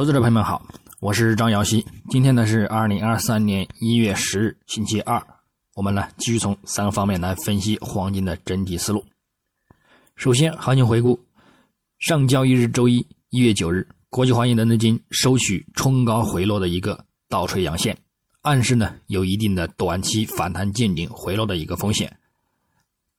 [0.00, 0.66] 投资者朋友们好，
[1.00, 1.84] 我是张瑶希。
[2.08, 5.22] 今天呢是二零二三年一月十日，星期二。
[5.74, 9.04] 我们呢继续从三个方面来分析黄金的整体思路。
[10.16, 11.20] 首先，行情回顾：
[11.98, 17.94] 上交易日周一，一月九日，国际黄金伦敦金收取冲高回落的一个倒锤阳线，
[18.40, 22.10] 暗示呢有一定的短期反弹见顶回落的一个风险。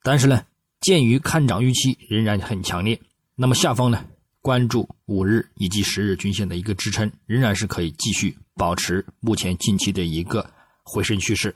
[0.02, 0.44] 但是呢，
[0.80, 3.00] 鉴于看涨预期仍然很强烈，
[3.36, 4.04] 那么下方呢？
[4.42, 10.50] 关注五日以及十日均线的一个支撑，仍然是可以继续保持目前近期的一个
[10.84, 11.56] 回升趋势。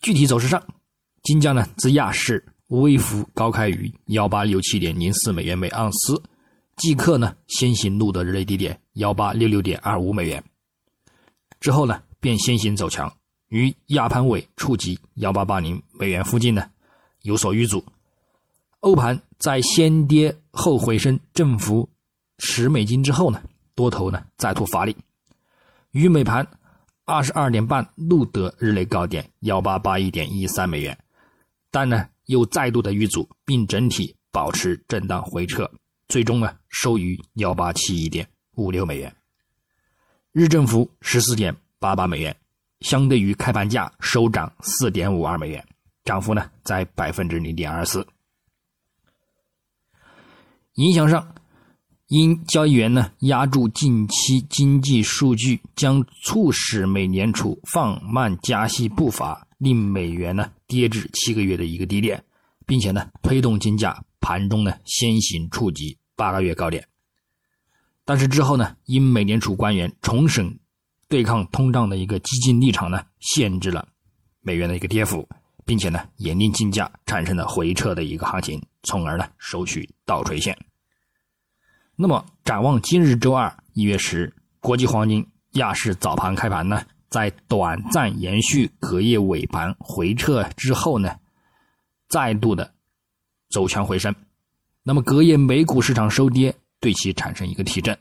[0.00, 0.60] 具体走势上，
[1.22, 6.20] 金价呢自亚市微幅高开于幺八六七点零四美元每盎司，
[6.76, 10.42] 即刻呢先行录得日内低点幺八六六点二五美元，
[11.60, 13.12] 之后呢便先行走强，
[13.48, 16.68] 于亚盘尾触及幺八八零美元附近呢
[17.22, 17.84] 有所遇阻。
[18.80, 21.88] 欧盘在先跌后回升，振幅
[22.38, 23.42] 十美金之后呢，
[23.74, 24.96] 多头呢再度发力，
[25.90, 26.46] 于美盘
[27.04, 30.96] 二十二点半录得日内高点幺八八一点一三美元，
[31.72, 35.68] 但呢又再度的遇阻，并整体保持震荡回撤，
[36.06, 39.12] 最终呢收于幺八七一点五六美元，
[40.30, 42.36] 日振幅十四点八八美元，
[42.80, 45.66] 相对于开盘价收涨四点五二美元，
[46.04, 48.06] 涨幅呢在百分之零点二四。
[50.78, 51.34] 影响上，
[52.06, 62.22] 因交易员呢压住近期经济数据将促使美联储放慢加息步伐，令美元呢跌至七个月的一个低点，
[62.64, 66.86] 并且呢推动金价盘中呢先行触及八个月高点。
[68.04, 70.60] 但是之后呢，因美联储官员重申
[71.08, 73.88] 对抗通胀的一个激进立场呢，限制了
[74.42, 75.28] 美元的一个跌幅。
[75.66, 80.56] 并且呢，也令金价产生了回撤的一个行情，从而呢收取倒垂线。
[82.00, 91.16] 那么，展望今日周二一月十，国际黄金亚市早盘开盘呢，在短暂延续隔夜尾盘回撤之后呢，
[92.08, 92.72] 再度的
[93.50, 94.14] 走强回升。
[94.84, 97.98] 那么，隔夜美股市场收跌，对其产生一个提振。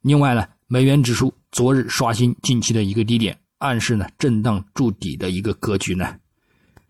[0.00, 6.16] 另外呢，美元指数昨日刷新近期的一个低点，暗示呢震荡筑底的一个格局呢。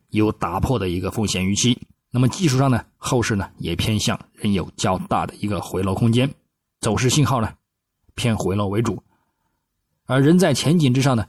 [0.09, 1.79] 有打破的一个风险预期，
[2.17, 6.27] 那么技术上呢，后市呢也偏向仍有较大的一个回落空间，
[6.81, 7.53] 走势信号呢
[8.15, 9.03] 偏回落为主，
[10.07, 11.27] 而人在前景之上呢，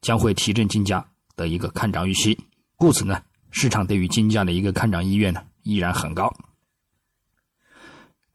[0.00, 1.04] 将会提振金价
[1.34, 2.38] 的一个看涨预期，
[2.76, 3.20] 故此呢，
[3.50, 6.32] 市场对于金价的一个看涨意愿呢依然很高。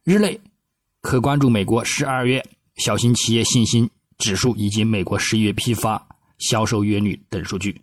[0.03, 0.37] 日内
[0.99, 2.45] 可关注美国十二月
[2.75, 6.05] 小型企业信心指数以及美国十一月批发
[6.39, 7.81] 销售月率等数据，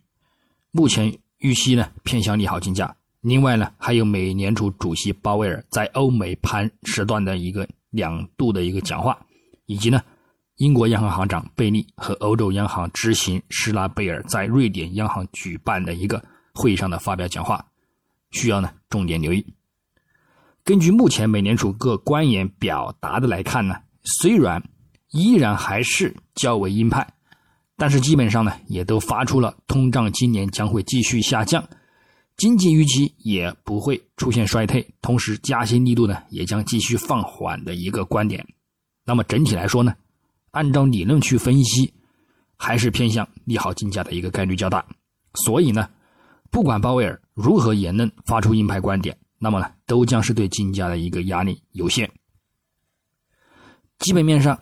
[0.71, 1.19] 目前。
[1.39, 9.19] 预期呢偏向利好金价，另外呢还有美联储主席鲍威尔在欧美盘时段的一个两度的一个讲话，
[9.67, 10.03] 以及呢
[10.57, 16.23] 英国央行行长贝利和欧洲央行执行施拉贝尔在瑞典央行举办的一个
[16.53, 17.65] 会议上的发表讲话，
[18.33, 19.47] 需要呢重点留意。
[20.65, 24.63] 根据目前美联储各官员表达的来看呢，虽然
[25.11, 27.15] 依然还是较为鹰派。
[27.75, 31.69] 但是基本上呢，也都发出了通胀今年将会继续下降，
[32.37, 38.47] 经济预期也不会出现衰退，同时加息力度呢也将继续放缓的一个观点。
[39.05, 39.95] 那么整体来说呢，
[40.51, 41.93] 按照理论去分析，
[42.57, 44.85] 还是偏向利好金价的一个概率较大。
[45.35, 45.89] 所以呢，
[46.51, 52.11] 不管鲍威尔如何言论发出鹰派观点，那么呢，都将是对金价的一个压力有限。
[53.99, 54.59] 基本面上。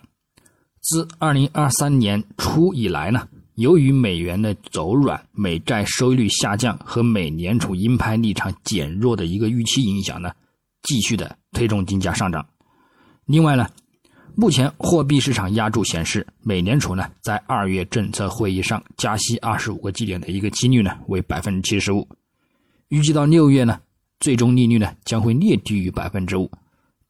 [0.82, 3.28] 自二零二三年初以来呢，
[3.60, 10.32] 由于美元的走软、美债收益率下降和美联储鹰派立场减弱的一个预期影响呢，
[10.82, 12.48] 继续的推动金价上涨。
[13.26, 13.68] 另外呢，
[14.34, 22.08] 目前货币市场压注显示，美联储呢在二月政策会议上加息二十五个基点的一个几率呢为百分之七十五，
[22.88, 23.78] 预计到六月呢，
[24.20, 26.50] 最终利率呢将会略低于百分之五。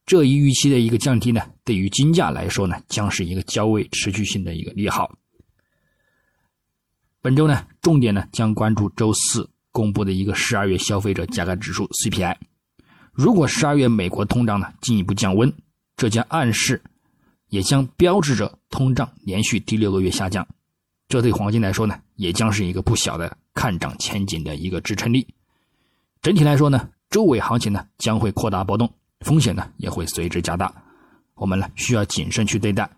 [0.05, 5.17] 这一预期的一个降低呢，对于金价来说呢，将是一个较为持续性的一个利好。
[7.22, 12.34] 本周呢，重点呢将关注周四公布的一个十二月消费者价格指数 CPI。
[13.12, 15.52] 如果十二月美国通胀呢进一步降温，
[15.96, 16.82] 这将暗示，
[17.49, 20.49] 也将标志着通胀连续第六个月下降。
[21.08, 25.26] 这对黄金来说呢，也将是一个不小的看涨前景的一个支撑力。
[26.22, 28.90] 整体来说呢，周尾行情呢将会扩大波动。
[29.26, 30.72] 风险呢也会随之加大，
[31.34, 32.90] 我们呢需要谨慎去对待。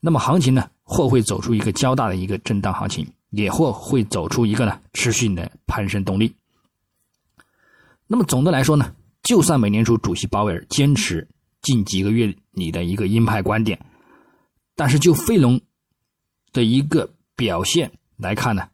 [0.00, 3.06] 那么行情呢或会走出一个较大的一个震荡行情，
[3.36, 6.34] 也或会走出一个呢持续的攀升动力。
[8.06, 11.26] 那么总的来说呢，就算美联储主席鲍威尔坚持
[11.62, 13.78] 近几个月里的一个鹰派观点，
[14.76, 15.60] 但是就飞龙
[16.52, 18.68] 的一个表现来看呢，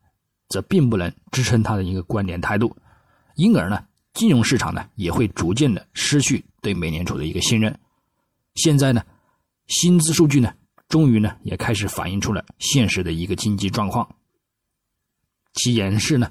[0.49, 2.77] 则并不能支撑他的一个观点态度，
[3.37, 7.79] 因而呢，金融市场呢也会逐渐的失去对美联储的一个信任。
[8.56, 9.03] 现在呢，
[9.69, 10.53] 薪资数据呢，
[10.89, 14.17] 终于呢也开始反映出了现实的一个经济状况，
[15.55, 16.31] 其演示呢，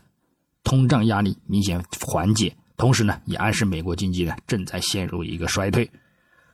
[0.63, 5.89] 通胀压力明显缓解，同时呢，也暗示美国经济呢正在陷入一个衰退，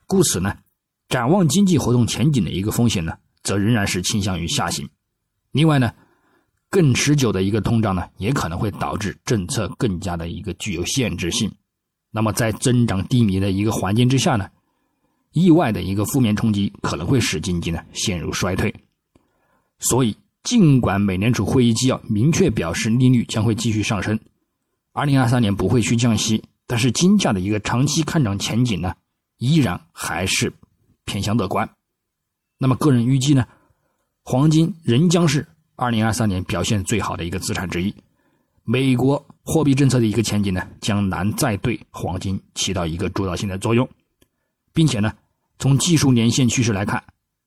[0.07, 0.57] 故此呢。
[1.07, 4.89] 展望经济活动前景的一个风险呢，则仍然是倾向于下行。
[5.51, 5.93] 另外呢，
[6.67, 11.51] 更持久的一个通胀呢，也可能会导致政策更加的一个具有限制性。
[12.09, 14.49] 那么在增长低迷的一个环境之下呢，
[15.31, 18.73] 意外的一个负面冲击可能会使经济呢陷入衰退。
[19.77, 24.17] 所以，尽管美联储会议纪要明确表示利率将会继续上升，
[24.93, 28.95] 二零二三年不会去降息，但是金价的一个长期看涨前景呢，
[29.39, 30.53] 依然还是。
[31.07, 31.69] 偏向乐观，
[32.57, 33.45] 那么个人预计呢？
[34.23, 37.93] 黄金仍将是二零二三年表现最好的一个资产之一。
[38.63, 43.87] 美国货币政策的一个前景呢，将难再对黄金起到一个主导性的作用，
[44.73, 45.13] 并且呢，
[45.59, 47.03] 从技术年线趋势来看，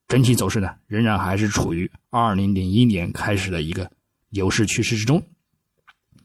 [0.09, 3.89] 整体走势呢，仍然还是处于二零零一年开始的一个
[4.29, 5.23] 牛市趋势之中。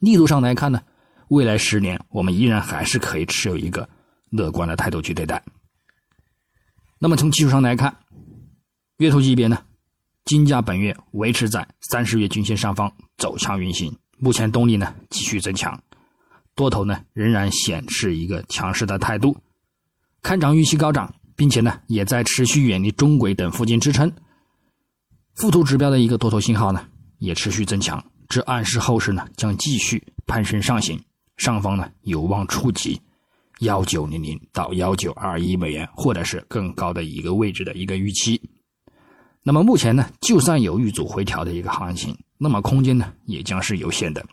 [0.01, 0.83] 力度上来看呢，
[1.29, 3.87] 未来十年我们依然还是可以持有一个
[4.31, 5.45] 乐观的态度去对待。
[6.99, 7.95] 那么从技术上来看，
[8.97, 9.59] 月头级别呢，
[10.25, 15.79] 金价本月维持在三十月均线上方走强运行，目前动力呢继续增强，
[16.55, 19.37] 多头呢仍然显示一个强势的态度，
[20.23, 24.13] 看涨预期高涨，并且呢也在持续远离中轨等附近支撑，
[25.35, 26.87] 附图指标的一个多头信号呢
[27.19, 31.01] 也持续增强，这暗示后市呢将继续攀升上行，
[31.37, 33.01] 上方呢有望触及。
[33.61, 38.41] 幺九零零到幺九二一美元，或者是更高的一个位置的一个预期。
[39.45, 44.27] 那么目前呢，就算有遇阻回调的一个行情，那么空间呢也将是有限的。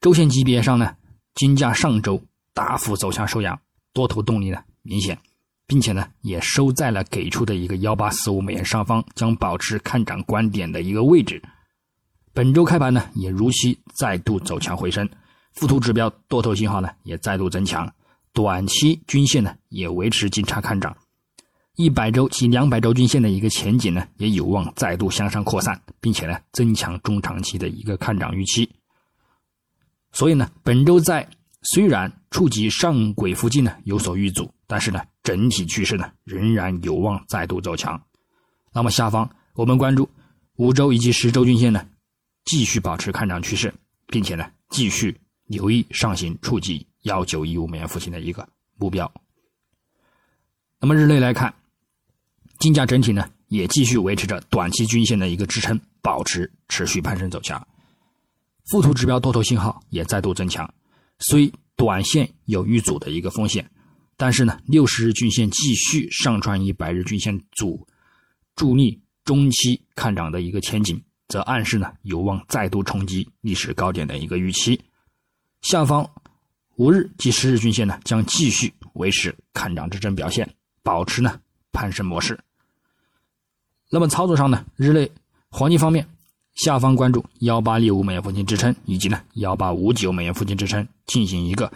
[0.00, 0.96] 周线级别上呢，
[1.34, 2.20] 金价上周
[2.52, 3.58] 大幅走向收阳，
[3.92, 4.58] 多头动力呢
[4.90, 5.16] 明显，
[5.68, 11.40] 并且呢也收在了给出的一个幺八四五美元上方，将保持看涨观点的一个位置。
[12.32, 15.08] 本周开盘呢，也如期再度走强回升。
[15.52, 17.88] 附图指标多头信号呢也再度增强，
[18.32, 20.96] 短期均线呢也维持金叉看涨，
[21.76, 28.68] 一百周及两百周均线的一个前景呢也有望再度向上扩散，并且呢增强中长期的一个看涨预期。
[30.10, 31.28] 所以呢，本周在
[31.62, 38.00] 虽然触及上轨附近呢有所遇阻，但是呢整体趋势呢仍然有望再度走强。
[38.72, 40.08] 那么下方我们关注
[40.54, 41.84] 五周以及十周均线呢
[42.44, 43.74] 继续保持看涨趋势，
[44.06, 45.20] 并且呢继续。
[45.50, 49.12] 留意上行触及幺九一五美元附近的一个目标。
[50.78, 51.52] 那么日内来看，
[52.60, 57.66] 金价整体呢也继续维持着短期均线的一个支撑，保持持续攀升走强。
[58.70, 60.72] 附图指标多头信号也再度增强，
[61.18, 63.68] 虽短线有遇阻的一个风险，
[64.20, 67.86] 但是呢六十日均线继续上穿一百日均线阻，
[68.54, 74.78] 助力中期看涨的一个前景，则暗示呢有望再度冲击历史高点的一个预期。
[75.62, 76.06] 下方
[76.76, 80.46] 五日及十日均线呢，将继续维持看涨支撑表现，
[80.82, 81.40] 保持呢
[81.72, 82.38] 攀升模式。
[83.88, 85.10] 那么操作上呢，日内
[85.48, 86.06] 黄金方面，
[86.52, 91.72] 下方关注幺八六五美元附近支撑，以及呢幺八五九美元附近支撑，进行一个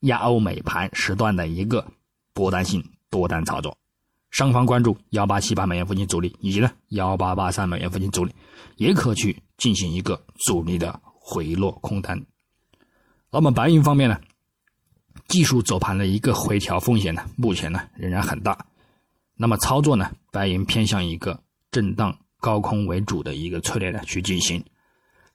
[0.00, 1.86] 亚欧美盘时段的一个
[2.32, 3.76] 波段性多单操作。
[4.30, 8.32] 上方关注幺八七八美元附近阻力，以及呢幺八八三美元附近阻力，
[8.76, 12.22] 也可去进行一个阻力的回落空单。
[13.30, 14.20] 那么白银方面呢，
[15.26, 18.66] 技术走盘的一个回调风险呢，目前呢仍然很大。
[19.34, 21.40] 那么操作呢，白银偏向一个
[21.70, 24.62] 震荡高空为主的一个策略呢去进行。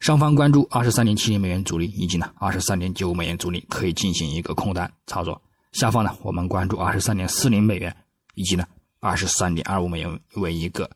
[0.04, 5.42] 上方关注二十三点七零美元阻力，以及呢二十三点九五美元阻力，可以进行一个空单操作。
[5.72, 7.96] 下方呢，我们关注二十三点四零美元，
[8.36, 8.68] 以及呢
[9.00, 10.92] 二十三点二五美元为一个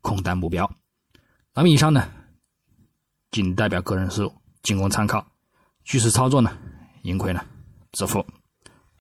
[0.00, 0.68] 空单目标。
[1.54, 2.08] 那么以上呢，
[3.30, 4.32] 仅代表个人思路，
[4.64, 5.24] 仅供参考。
[5.84, 6.50] 据此操作呢，
[7.02, 7.40] 盈亏呢
[7.92, 8.26] 自负。